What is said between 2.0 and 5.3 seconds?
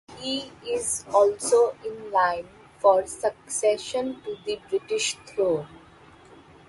line for Succession to the British